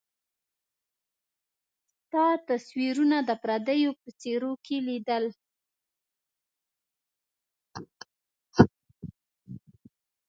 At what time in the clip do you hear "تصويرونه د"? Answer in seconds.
2.49-3.31